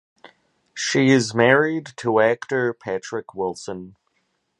[0.73, 3.97] She is married to actor Patrick Wilson.